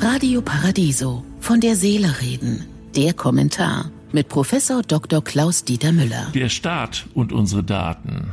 Radio 0.00 0.42
Paradiso. 0.42 1.24
Von 1.40 1.60
der 1.60 1.76
Seele 1.76 2.20
reden. 2.20 2.66
Der 2.96 3.14
Kommentar 3.14 3.90
mit 4.12 4.28
Professor 4.28 4.82
Dr. 4.82 5.22
Klaus 5.22 5.64
Dieter 5.64 5.92
Müller. 5.92 6.30
Der 6.34 6.48
Staat 6.48 7.06
und 7.14 7.32
unsere 7.32 7.62
Daten. 7.62 8.32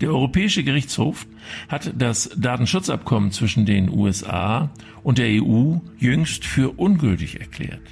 Der 0.00 0.10
Europäische 0.10 0.62
Gerichtshof 0.62 1.26
hat 1.68 1.92
das 1.96 2.30
Datenschutzabkommen 2.36 3.32
zwischen 3.32 3.66
den 3.66 3.90
USA 3.90 4.70
und 5.02 5.18
der 5.18 5.42
EU 5.42 5.78
jüngst 5.98 6.44
für 6.44 6.70
ungültig 6.78 7.40
erklärt. 7.40 7.82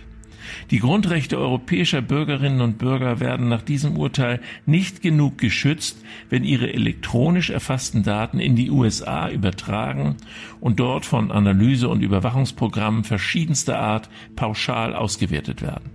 Die 0.70 0.78
Grundrechte 0.78 1.38
europäischer 1.38 2.02
Bürgerinnen 2.02 2.60
und 2.60 2.78
Bürger 2.78 3.20
werden 3.20 3.48
nach 3.48 3.62
diesem 3.62 3.96
Urteil 3.96 4.40
nicht 4.66 5.02
genug 5.02 5.38
geschützt, 5.38 6.02
wenn 6.30 6.44
ihre 6.44 6.72
elektronisch 6.72 7.50
erfassten 7.50 8.02
Daten 8.02 8.38
in 8.38 8.56
die 8.56 8.70
USA 8.70 9.30
übertragen 9.30 10.16
und 10.60 10.80
dort 10.80 11.06
von 11.06 11.30
Analyse- 11.30 11.88
und 11.88 12.02
Überwachungsprogrammen 12.02 13.04
verschiedenster 13.04 13.78
Art 13.78 14.08
pauschal 14.34 14.94
ausgewertet 14.94 15.62
werden. 15.62 15.90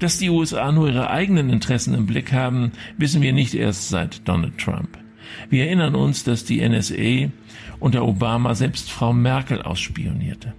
Dass 0.00 0.18
die 0.18 0.30
USA 0.30 0.70
nur 0.72 0.88
ihre 0.88 1.10
eigenen 1.10 1.50
Interessen 1.50 1.94
im 1.94 2.06
Blick 2.06 2.32
haben, 2.32 2.72
wissen 2.98 3.22
wir 3.22 3.32
nicht 3.32 3.54
erst 3.54 3.88
seit 3.88 4.26
Donald 4.28 4.58
Trump. 4.58 4.98
Wir 5.48 5.66
erinnern 5.66 5.94
uns, 5.94 6.24
dass 6.24 6.44
die 6.44 6.66
NSA 6.66 7.30
unter 7.80 8.06
Obama 8.06 8.54
selbst 8.54 8.90
Frau 8.90 9.12
Merkel 9.12 9.62
ausspionierte. 9.62 10.52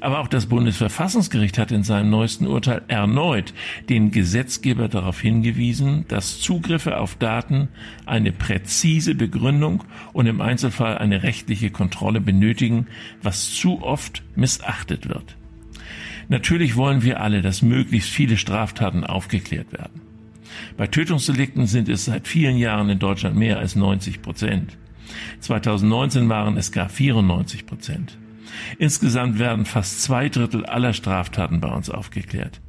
Aber 0.00 0.20
auch 0.20 0.28
das 0.28 0.46
Bundesverfassungsgericht 0.46 1.58
hat 1.58 1.72
in 1.72 1.82
seinem 1.82 2.10
neuesten 2.10 2.46
Urteil 2.46 2.82
erneut 2.88 3.52
den 3.88 4.10
Gesetzgeber 4.10 4.88
darauf 4.88 5.20
hingewiesen, 5.20 6.04
dass 6.08 6.40
Zugriffe 6.40 6.98
auf 6.98 7.16
Daten 7.16 7.68
eine 8.06 8.32
präzise 8.32 9.14
Begründung 9.14 9.84
und 10.12 10.26
im 10.26 10.40
Einzelfall 10.40 10.98
eine 10.98 11.22
rechtliche 11.22 11.70
Kontrolle 11.70 12.20
benötigen, 12.20 12.86
was 13.22 13.52
zu 13.52 13.82
oft 13.82 14.22
missachtet 14.36 15.08
wird. 15.08 15.36
Natürlich 16.28 16.76
wollen 16.76 17.02
wir 17.02 17.20
alle, 17.20 17.40
dass 17.40 17.62
möglichst 17.62 18.10
viele 18.10 18.36
Straftaten 18.36 19.04
aufgeklärt 19.04 19.72
werden. 19.72 20.02
Bei 20.76 20.86
Tötungsdelikten 20.86 21.66
sind 21.66 21.88
es 21.88 22.04
seit 22.04 22.28
vielen 22.28 22.56
Jahren 22.56 22.90
in 22.90 22.98
Deutschland 22.98 23.36
mehr 23.36 23.58
als 23.58 23.76
90 23.76 24.22
Prozent. 24.22 24.76
2019 25.40 26.28
waren 26.28 26.56
es 26.56 26.72
gar 26.72 26.88
94 26.88 27.66
Prozent. 27.66 28.18
Insgesamt 28.78 29.38
werden 29.38 29.64
fast 29.64 30.02
zwei 30.02 30.28
Drittel 30.28 30.64
aller 30.66 30.92
Straftaten 30.92 31.60
bei 31.60 31.68
uns 31.68 31.90
aufgeklärt. 31.90 32.60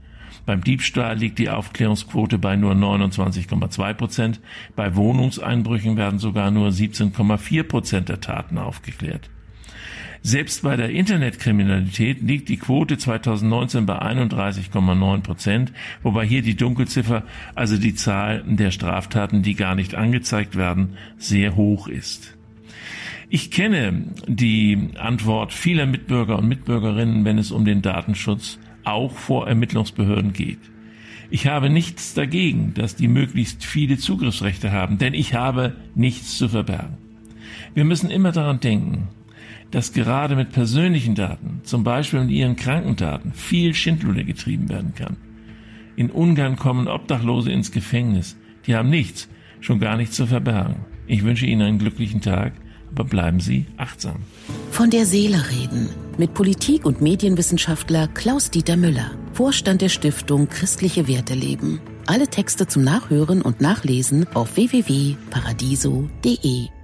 Beim 0.45 0.63
Diebstahl 0.63 1.17
liegt 1.17 1.37
die 1.37 1.49
Aufklärungsquote 1.49 2.39
bei 2.39 2.55
nur 2.55 2.73
29,2 2.73 3.93
Prozent. 3.93 4.39
Bei 4.75 4.95
Wohnungseinbrüchen 4.95 5.95
werden 5.95 6.17
sogar 6.17 6.49
nur 6.49 6.69
17,4 6.69 7.63
Prozent 7.63 8.09
der 8.09 8.19
Taten 8.19 8.57
aufgeklärt. 8.57 9.29
Selbst 10.21 10.63
bei 10.63 10.75
der 10.75 10.89
Internetkriminalität 10.89 12.21
liegt 12.21 12.49
die 12.49 12.57
Quote 12.57 12.97
2019 12.97 13.85
bei 13.85 14.01
31,9 14.01 15.21
Prozent, 15.21 15.71
wobei 16.03 16.25
hier 16.25 16.41
die 16.41 16.55
Dunkelziffer, 16.55 17.23
also 17.55 17.77
die 17.77 17.95
Zahl 17.95 18.43
der 18.45 18.71
Straftaten, 18.71 19.43
die 19.43 19.55
gar 19.55 19.75
nicht 19.75 19.95
angezeigt 19.95 20.57
werden, 20.57 20.97
sehr 21.17 21.55
hoch 21.55 21.87
ist. 21.87 22.38
Ich 23.31 23.51
kenne 23.51 24.05
die 24.27 24.89
Antwort 24.97 25.53
vieler 25.53 25.85
Mitbürger 25.85 26.39
und 26.39 26.47
Mitbürgerinnen, 26.47 27.25
wenn 27.25 27.37
es 27.37 27.51
um 27.51 27.63
den 27.63 27.83
Datenschutz 27.83 28.57
auch 28.83 29.11
vor 29.11 29.47
Ermittlungsbehörden 29.47 30.33
geht. 30.33 30.59
Ich 31.29 31.45
habe 31.45 31.69
nichts 31.69 32.15
dagegen, 32.15 32.73
dass 32.73 32.95
die 32.95 33.07
möglichst 33.07 33.63
viele 33.63 33.99
Zugriffsrechte 33.99 34.71
haben, 34.71 34.97
denn 34.97 35.13
ich 35.13 35.35
habe 35.35 35.75
nichts 35.93 36.39
zu 36.39 36.49
verbergen. 36.49 36.97
Wir 37.75 37.85
müssen 37.85 38.09
immer 38.09 38.31
daran 38.31 38.61
denken, 38.61 39.09
dass 39.69 39.93
gerade 39.93 40.35
mit 40.35 40.51
persönlichen 40.51 41.13
Daten, 41.13 41.61
zum 41.61 41.83
Beispiel 41.83 42.21
mit 42.21 42.31
ihren 42.31 42.55
Krankendaten, 42.55 43.33
viel 43.33 43.75
Schindluder 43.75 44.23
getrieben 44.23 44.69
werden 44.69 44.95
kann. 44.95 45.17
In 45.95 46.09
Ungarn 46.09 46.55
kommen 46.55 46.87
Obdachlose 46.87 47.51
ins 47.51 47.71
Gefängnis. 47.71 48.37
Die 48.65 48.75
haben 48.75 48.89
nichts, 48.89 49.29
schon 49.59 49.79
gar 49.79 49.97
nichts 49.97 50.15
zu 50.15 50.25
verbergen. 50.25 50.77
Ich 51.05 51.23
wünsche 51.23 51.45
Ihnen 51.45 51.61
einen 51.61 51.77
glücklichen 51.77 52.21
Tag 52.21 52.53
aber 52.91 53.03
bleiben 53.03 53.39
Sie 53.39 53.65
achtsam. 53.77 54.17
Von 54.71 54.89
der 54.89 55.05
Seele 55.05 55.43
reden 55.51 55.89
mit 56.17 56.33
Politik- 56.33 56.85
und 56.85 57.01
Medienwissenschaftler 57.01 58.07
Klaus-Dieter 58.09 58.77
Müller, 58.77 59.11
Vorstand 59.33 59.81
der 59.81 59.89
Stiftung 59.89 60.47
Christliche 60.49 61.07
Werte 61.07 61.33
leben. 61.33 61.79
Alle 62.07 62.27
Texte 62.27 62.67
zum 62.67 62.83
Nachhören 62.83 63.41
und 63.41 63.61
Nachlesen 63.61 64.27
auf 64.33 64.57
www.paradiso.de. 64.57 66.78